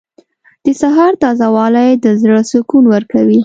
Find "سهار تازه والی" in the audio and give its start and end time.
0.81-1.89